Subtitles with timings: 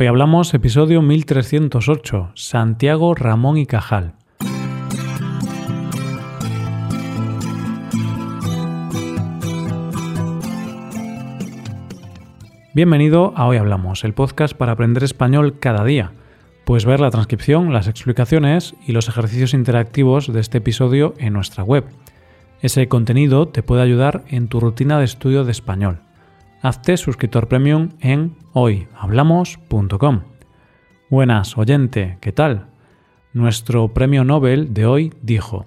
[0.00, 4.12] Hoy hablamos episodio 1308, Santiago, Ramón y Cajal.
[12.72, 16.12] Bienvenido a Hoy Hablamos, el podcast para aprender español cada día.
[16.64, 21.64] Puedes ver la transcripción, las explicaciones y los ejercicios interactivos de este episodio en nuestra
[21.64, 21.84] web.
[22.62, 26.02] Ese contenido te puede ayudar en tu rutina de estudio de español
[26.62, 30.22] hazte suscriptor premium en hoyhablamos.com.
[31.10, 32.66] Buenas, oyente, ¿qué tal?
[33.32, 35.66] Nuestro premio Nobel de hoy dijo,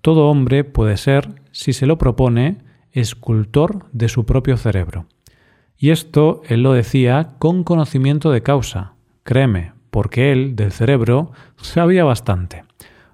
[0.00, 2.58] Todo hombre puede ser, si se lo propone,
[2.92, 5.06] escultor de su propio cerebro.
[5.76, 8.94] Y esto él lo decía con conocimiento de causa,
[9.24, 12.64] créeme, porque él, del cerebro, sabía bastante.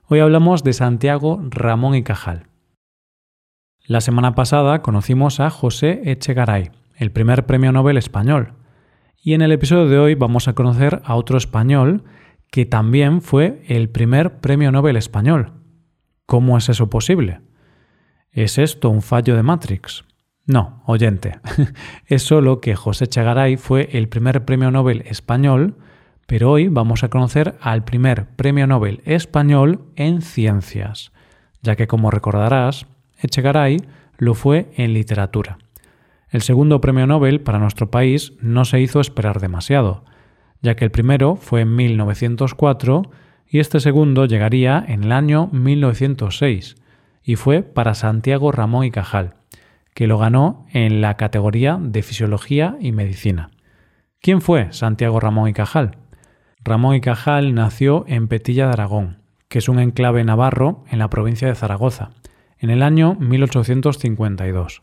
[0.07, 2.47] Hoy hablamos de Santiago Ramón y Cajal.
[3.85, 8.55] La semana pasada conocimos a José Echegaray, el primer premio Nobel español.
[9.23, 12.05] Y en el episodio de hoy vamos a conocer a otro español
[12.51, 15.53] que también fue el primer premio Nobel español.
[16.27, 17.41] ¿Cómo es eso posible?
[18.31, 20.05] ¿Es esto un fallo de Matrix?
[20.47, 21.39] No, oyente.
[22.07, 25.77] es solo que José Chagaray fue el primer premio Nobel español,
[26.27, 31.13] pero hoy vamos a conocer al primer premio Nobel español en ciencias,
[31.63, 32.87] ya que como recordarás,
[33.19, 33.79] Echegaray
[34.19, 35.59] lo fue en literatura.
[36.33, 40.03] El segundo premio Nobel para nuestro país no se hizo esperar demasiado,
[40.63, 43.03] ya que el primero fue en 1904
[43.47, 46.77] y este segundo llegaría en el año 1906
[47.23, 49.35] y fue para Santiago Ramón y Cajal,
[49.93, 53.51] que lo ganó en la categoría de Fisiología y Medicina.
[54.23, 55.99] ¿Quién fue Santiago Ramón y Cajal?
[56.65, 61.11] Ramón y Cajal nació en Petilla de Aragón, que es un enclave navarro en la
[61.11, 62.09] provincia de Zaragoza,
[62.59, 64.83] en el año 1852.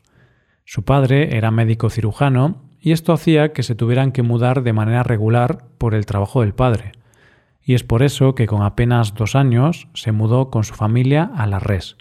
[0.72, 5.02] Su padre era médico cirujano y esto hacía que se tuvieran que mudar de manera
[5.02, 6.92] regular por el trabajo del padre.
[7.64, 11.48] Y es por eso que con apenas dos años se mudó con su familia a
[11.48, 11.98] La Res,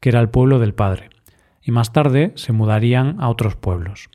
[0.00, 1.08] que era el pueblo del padre,
[1.62, 4.10] y más tarde se mudarían a otros pueblos.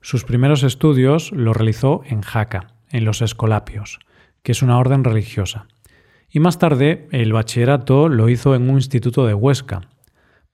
[0.00, 4.00] Sus primeros estudios los realizó en Jaca, en los Escolapios,
[4.42, 5.68] que es una orden religiosa.
[6.28, 9.82] Y más tarde el bachillerato lo hizo en un instituto de Huesca,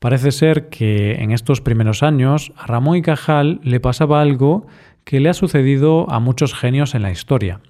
[0.02, 4.66] Parece ser que en estos primeros años a Ramón y Cajal le pasaba algo
[5.04, 7.60] que le ha sucedido a muchos genios en la historia.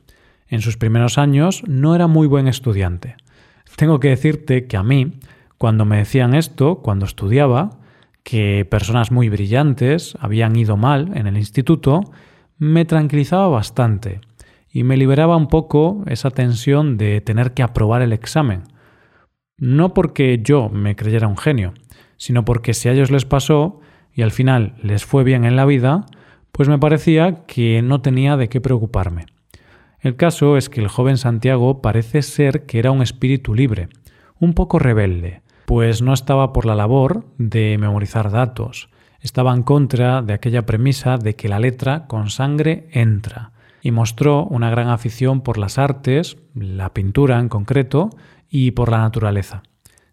[0.48, 3.16] En sus primeros años no era muy buen estudiante.
[3.76, 5.20] Tengo que decirte que a mí,
[5.58, 7.68] cuando me decían esto, cuando estudiaba,
[8.22, 12.00] que personas muy brillantes habían ido mal en el instituto,
[12.56, 14.22] me tranquilizaba bastante
[14.70, 18.62] y me liberaba un poco esa tensión de tener que aprobar el examen.
[19.58, 21.74] No porque yo me creyera un genio,
[22.22, 23.80] sino porque si a ellos les pasó
[24.14, 26.06] y al final les fue bien en la vida,
[26.52, 29.26] pues me parecía que no tenía de qué preocuparme.
[29.98, 33.88] El caso es que el joven Santiago parece ser que era un espíritu libre,
[34.38, 40.22] un poco rebelde, pues no estaba por la labor de memorizar datos, estaba en contra
[40.22, 43.50] de aquella premisa de que la letra con sangre entra,
[43.82, 48.10] y mostró una gran afición por las artes, la pintura en concreto,
[48.48, 49.64] y por la naturaleza.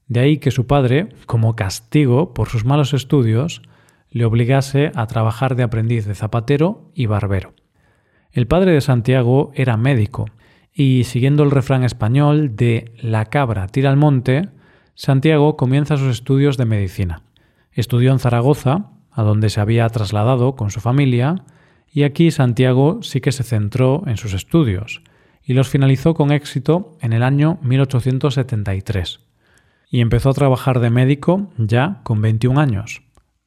[0.10, 3.62] De ahí que su padre, como castigo por sus malos estudios,
[4.10, 7.54] le obligase a trabajar de aprendiz de zapatero y barbero.
[8.32, 10.26] El padre de Santiago era médico,
[10.74, 14.50] y siguiendo el refrán español de la cabra tira al monte,
[14.96, 17.22] Santiago comienza sus estudios de medicina.
[17.72, 21.44] Estudió en Zaragoza, a donde se había trasladado con su familia,
[21.92, 25.04] y aquí Santiago sí que se centró en sus estudios,
[25.44, 29.29] y los finalizó con éxito en el año 1873
[29.90, 33.02] y empezó a trabajar de médico ya con 21 años.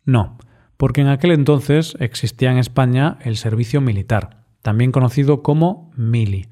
[0.04, 0.36] No,
[0.76, 6.48] porque en aquel entonces existía en España el servicio militar, también conocido como mili,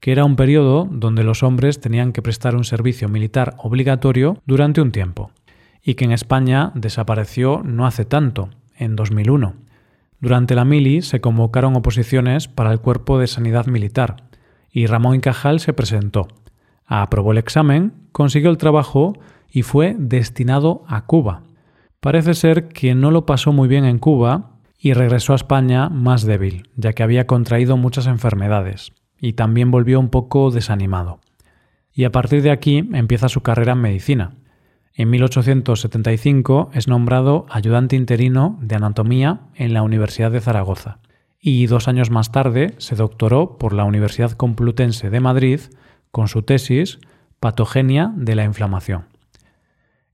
[0.00, 4.80] que era un periodo donde los hombres tenían que prestar un servicio militar obligatorio durante
[4.80, 5.30] un tiempo,
[5.82, 8.48] y que en España desapareció no hace tanto,
[8.78, 9.54] en 2001.
[10.20, 14.24] Durante la mili se convocaron oposiciones para el cuerpo de sanidad militar,
[14.70, 16.28] y Ramón Cajal se presentó,
[16.86, 19.14] aprobó el examen, consiguió el trabajo
[19.50, 21.42] y fue destinado a Cuba.
[22.00, 26.24] Parece ser que no lo pasó muy bien en Cuba y regresó a España más
[26.24, 31.20] débil, ya que había contraído muchas enfermedades, y también volvió un poco desanimado.
[31.92, 34.34] Y a partir de aquí empieza su carrera en medicina.
[34.94, 40.98] En 1875 es nombrado ayudante interino de anatomía en la Universidad de Zaragoza
[41.40, 45.60] y dos años más tarde se doctoró por la Universidad Complutense de Madrid
[46.16, 46.98] con su tesis
[47.40, 49.04] Patogenia de la inflamación.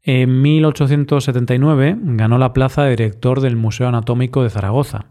[0.03, 5.05] En 1879 ganó la plaza de director del Museo Anatómico de Zaragoza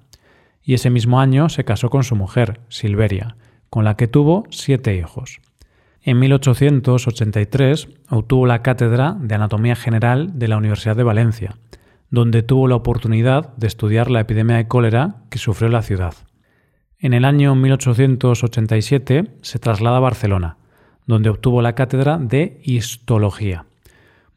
[0.62, 3.38] y ese mismo año se casó con su mujer, Silveria,
[3.70, 5.40] con la que tuvo siete hijos.
[6.02, 11.56] En 1883 obtuvo la cátedra de Anatomía General de la Universidad de Valencia,
[12.10, 16.16] donde tuvo la oportunidad de estudiar la epidemia de cólera que sufrió la ciudad.
[17.00, 20.58] En el año 1887 se traslada a Barcelona,
[21.06, 23.65] donde obtuvo la cátedra de Histología.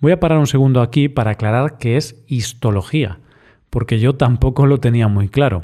[0.00, 3.20] Voy a parar un segundo aquí para aclarar qué es histología,
[3.70, 5.62] porque yo tampoco lo tenía muy claro.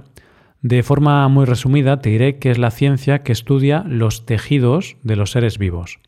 [0.63, 5.17] De forma muy resumida te diré que es la ciencia que estudia los tejidos de
[5.17, 5.99] los seres vivos.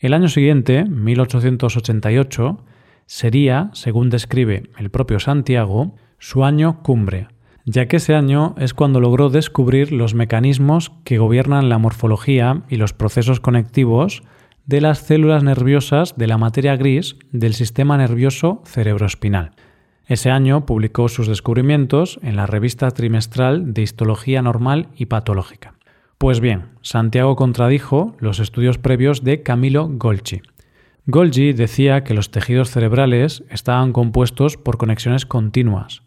[0.00, 2.64] El año siguiente, 1888,
[3.06, 7.28] sería, según describe el propio Santiago, su año cumbre,
[7.70, 12.76] ya que ese año es cuando logró descubrir los mecanismos que gobiernan la morfología y
[12.76, 14.24] los procesos conectivos
[14.66, 19.52] de las células nerviosas de la materia gris del sistema nervioso cerebroespinal.
[20.06, 25.74] Ese año publicó sus descubrimientos en la revista trimestral de Histología Normal y Patológica.
[26.18, 30.42] Pues bien, Santiago contradijo los estudios previos de Camilo Golgi.
[31.06, 36.02] Golgi decía que los tejidos cerebrales estaban compuestos por conexiones continuas,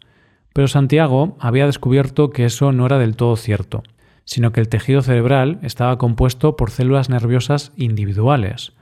[0.54, 3.82] pero Santiago había descubierto que eso no era del todo cierto,
[4.24, 8.72] sino que el tejido cerebral estaba compuesto por células nerviosas individuales,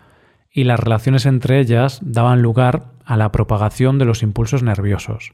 [0.53, 5.33] y las relaciones entre ellas daban lugar a la propagación de los impulsos nerviosos.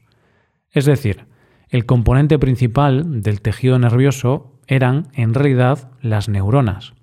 [0.71, 1.25] Es decir,
[1.67, 6.93] el componente principal del tejido nervioso eran, en realidad, las neuronas.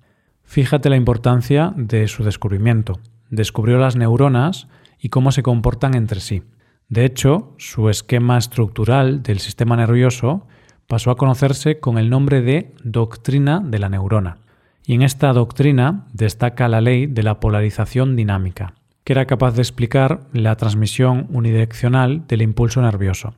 [0.43, 2.99] Fíjate la importancia de su descubrimiento.
[3.29, 4.67] Descubrió las neuronas
[4.99, 6.41] y cómo se comportan entre sí.
[6.89, 10.47] De hecho, su esquema estructural del sistema nervioso
[10.87, 14.37] pasó a conocerse con el nombre de doctrina de la neurona
[14.85, 18.73] y en esta doctrina destaca la ley de la polarización dinámica,
[19.03, 23.33] que era capaz de explicar la transmisión unidireccional del impulso nervioso.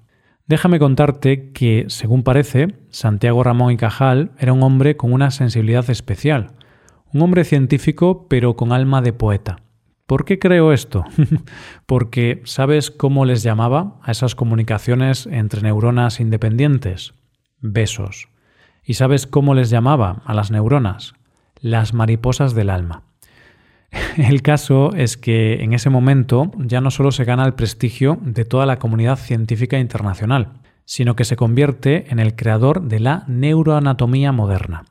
[0.46, 5.90] Déjame contarte que, según parece, Santiago Ramón y Cajal era un hombre con una sensibilidad
[5.90, 6.52] especial,
[7.14, 9.58] un hombre científico pero con alma de poeta.
[10.10, 11.06] ¿Por qué creo esto?
[11.86, 17.14] Porque ¿sabes cómo les llamaba a esas comunicaciones entre neuronas independientes?
[17.62, 18.28] Besos.
[18.84, 21.14] ¿Y sabes cómo les llamaba a las neuronas?
[21.62, 23.04] las mariposas del alma.
[24.18, 28.46] El caso es que en ese momento ya no solo se gana el prestigio de
[28.46, 30.54] toda la comunidad científica internacional,
[30.86, 34.86] sino que se convierte en el creador de la neuroanatomía moderna.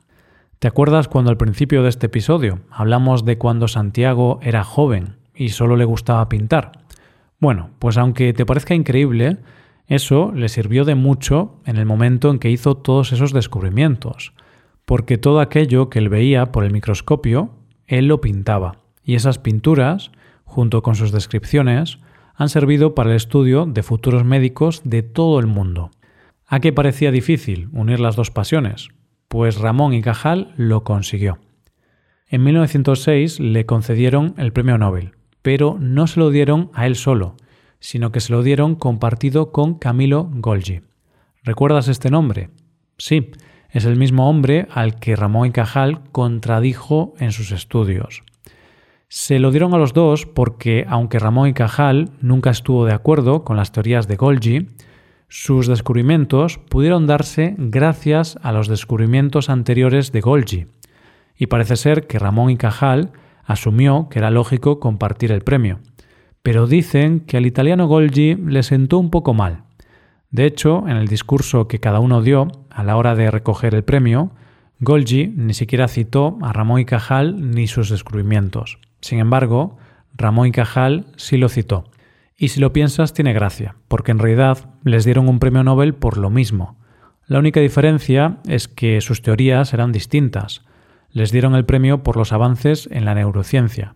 [0.59, 5.49] ¿Te acuerdas cuando al principio de este episodio hablamos de cuando Santiago era joven y
[5.49, 6.71] solo le gustaba pintar?
[7.39, 9.37] Bueno, pues aunque te parezca increíble,
[9.87, 14.33] eso le sirvió de mucho en el momento en que hizo todos esos descubrimientos
[14.89, 17.51] porque todo aquello que él veía por el microscopio,
[17.85, 20.09] él lo pintaba, y esas pinturas,
[20.45, 21.99] junto con sus descripciones,
[22.33, 25.91] han servido para el estudio de futuros médicos de todo el mundo.
[26.47, 28.89] ¿A qué parecía difícil unir las dos pasiones?
[29.29, 31.37] Pues Ramón y Cajal lo consiguió.
[32.27, 35.11] En 1906 le concedieron el premio Nobel,
[35.43, 37.35] pero no se lo dieron a él solo,
[37.79, 40.81] sino que se lo dieron compartido con Camilo Golgi.
[41.43, 42.49] ¿Recuerdas este nombre?
[42.97, 43.29] Sí,
[43.69, 48.23] es el mismo hombre al que Ramón y Cajal contradijo en sus estudios.
[49.09, 53.43] Se lo dieron a los dos porque, aunque Ramón y Cajal nunca estuvo de acuerdo
[53.43, 54.67] con las teorías de Golgi,
[55.29, 60.65] sus descubrimientos pudieron darse gracias a los descubrimientos anteriores de Golgi,
[61.37, 63.11] y parece ser que Ramón y Cajal
[63.45, 65.79] asumió que era lógico compartir el premio,
[66.41, 69.63] pero dicen que al italiano Golgi le sentó un poco mal.
[70.31, 73.83] De hecho, en el discurso que cada uno dio, a la hora de recoger el
[73.83, 74.31] premio,
[74.79, 78.79] Golgi ni siquiera citó a Ramón y Cajal ni sus descubrimientos.
[79.01, 79.77] Sin embargo,
[80.15, 81.85] Ramón y Cajal sí lo citó.
[82.41, 86.17] Y si lo piensas, tiene gracia, porque en realidad les dieron un premio Nobel por
[86.17, 86.77] lo mismo.
[87.27, 90.63] La única diferencia es que sus teorías eran distintas.
[91.11, 93.95] Les dieron el premio por los avances en la neurociencia.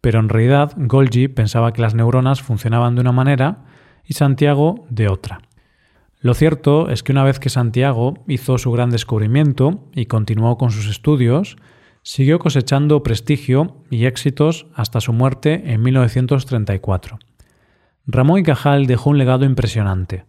[0.00, 3.66] Pero en realidad Golgi pensaba que las neuronas funcionaban de una manera
[4.06, 5.42] y Santiago de otra.
[6.18, 10.70] Lo cierto es que una vez que Santiago hizo su gran descubrimiento y continuó con
[10.70, 11.58] sus estudios,
[12.02, 17.18] siguió cosechando prestigio y éxitos hasta su muerte en 1934.
[18.06, 20.24] Ramón y Cajal dejó un legado impresionante,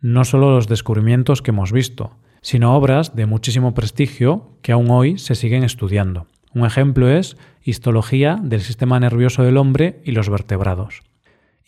[0.00, 5.18] no solo los descubrimientos que hemos visto, sino obras de muchísimo prestigio que aún hoy
[5.18, 6.26] se siguen estudiando.
[6.54, 11.02] Un ejemplo es Histología del sistema nervioso del hombre y los vertebrados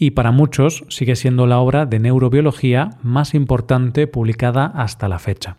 [0.03, 5.59] y para muchos sigue siendo la obra de neurobiología más importante publicada hasta la fecha.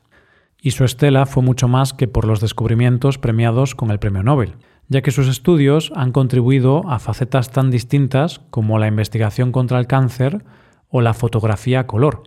[0.65, 4.55] Y su estela fue mucho más que por los descubrimientos premiados con el Premio Nobel,
[4.87, 9.87] ya que sus estudios han contribuido a facetas tan distintas como la investigación contra el
[9.87, 10.45] cáncer
[10.87, 12.23] o la fotografía a color.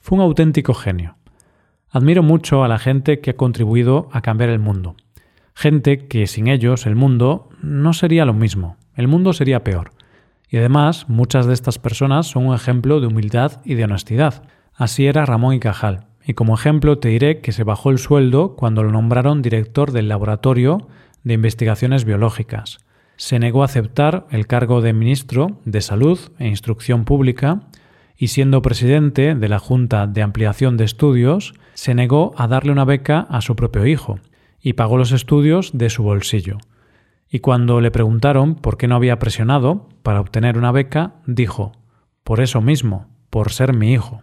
[0.00, 1.14] Fue un auténtico genio.
[1.88, 4.96] Admiro mucho a la gente que ha contribuido a cambiar el mundo.
[5.54, 9.92] Gente que sin ellos el mundo no sería lo mismo, el mundo sería peor.
[10.48, 14.42] Y además, muchas de estas personas son un ejemplo de humildad y de honestidad.
[14.74, 16.08] Así era Ramón y Cajal.
[16.26, 20.08] Y como ejemplo te diré que se bajó el sueldo cuando lo nombraron director del
[20.08, 20.88] Laboratorio
[21.22, 22.80] de Investigaciones Biológicas.
[23.16, 27.60] Se negó a aceptar el cargo de ministro de Salud e Instrucción Pública
[28.18, 32.84] y siendo presidente de la Junta de Ampliación de Estudios, se negó a darle una
[32.84, 34.18] beca a su propio hijo
[34.60, 36.58] y pagó los estudios de su bolsillo.
[37.30, 41.72] Y cuando le preguntaron por qué no había presionado para obtener una beca, dijo,
[42.24, 44.20] por eso mismo, por ser mi hijo.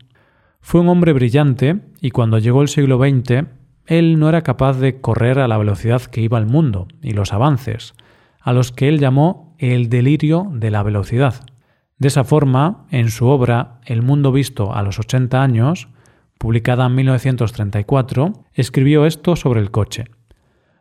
[0.63, 3.43] Fue un hombre brillante y cuando llegó el siglo XX,
[3.85, 7.33] él no era capaz de correr a la velocidad que iba el mundo y los
[7.33, 7.93] avances,
[8.39, 11.35] a los que él llamó el delirio de la velocidad.
[11.97, 15.89] De esa forma, en su obra El mundo visto a los 80 años,
[16.39, 20.05] publicada en 1934, escribió esto sobre el coche.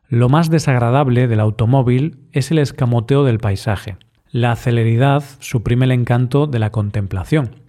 [0.08, 3.96] Lo más desagradable del automóvil es el escamoteo del paisaje.
[4.30, 7.61] La celeridad suprime el encanto de la contemplación.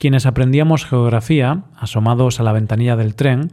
[0.00, 3.52] Quienes aprendíamos geografía, asomados a la ventanilla del tren,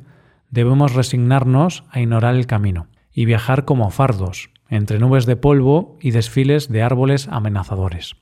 [0.49, 6.11] debemos resignarnos a ignorar el camino y viajar como fardos, entre nubes de polvo y
[6.11, 8.15] desfiles de árboles amenazadores.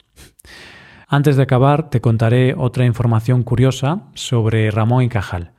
[1.08, 5.52] Antes de acabar, te contaré otra información curiosa sobre Ramón y Cajal.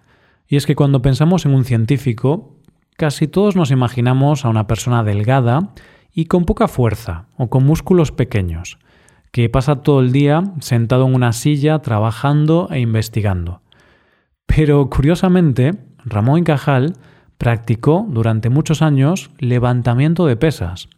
[0.49, 2.57] Y es que cuando pensamos en un científico,
[2.97, 5.73] casi todos nos imaginamos a una persona delgada
[6.13, 8.81] y con poca fuerza o con músculos pequeños,
[9.37, 13.61] que pasa todo el día sentado en una silla trabajando e investigando.
[14.47, 15.75] Pero curiosamente,
[16.07, 16.95] Ramón Cajal
[17.37, 20.89] practicó durante muchos años levantamiento de pesas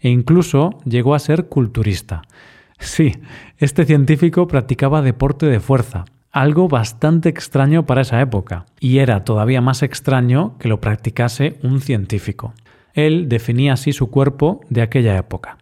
[0.00, 2.22] e incluso llegó a ser culturista.
[2.78, 3.12] Sí,
[3.58, 9.60] este científico practicaba deporte de fuerza, algo bastante extraño para esa época, y era todavía
[9.60, 12.54] más extraño que lo practicase un científico.
[12.94, 15.58] Él definía así su cuerpo de aquella época.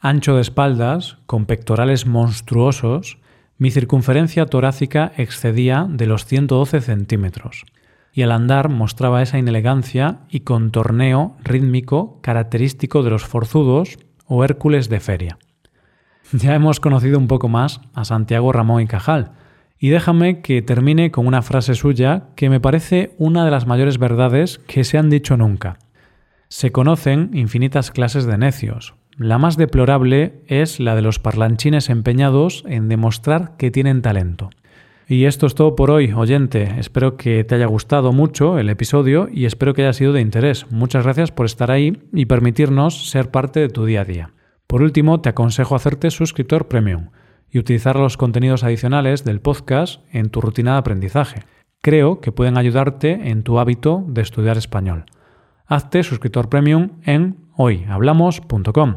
[0.00, 3.18] Ancho de espaldas, con pectorales monstruosos,
[3.56, 7.64] mi circunferencia torácica excedía de los 112 centímetros,
[8.12, 14.88] y al andar mostraba esa inelegancia y contorneo rítmico característico de los forzudos o Hércules
[14.88, 15.38] de feria.
[16.32, 19.32] Ya hemos conocido un poco más a Santiago Ramón y Cajal,
[19.80, 23.98] y déjame que termine con una frase suya que me parece una de las mayores
[23.98, 25.78] verdades que se han dicho nunca.
[26.46, 28.94] Se conocen infinitas clases de necios.
[29.18, 34.50] La más deplorable es la de los parlanchines empeñados en demostrar que tienen talento.
[35.08, 36.76] Y esto es todo por hoy, oyente.
[36.78, 40.70] Espero que te haya gustado mucho el episodio y espero que haya sido de interés.
[40.70, 44.30] Muchas gracias por estar ahí y permitirnos ser parte de tu día a día.
[44.68, 47.08] Por último, te aconsejo hacerte suscriptor premium
[47.50, 51.42] y utilizar los contenidos adicionales del podcast en tu rutina de aprendizaje.
[51.82, 55.06] Creo que pueden ayudarte en tu hábito de estudiar español.
[55.68, 58.96] Hazte suscriptor premium en hoyhablamos.com.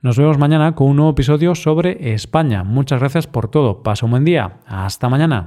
[0.00, 2.62] Nos vemos mañana con un nuevo episodio sobre España.
[2.62, 3.82] Muchas gracias por todo.
[3.82, 4.58] Pasa un buen día.
[4.66, 5.46] Hasta mañana.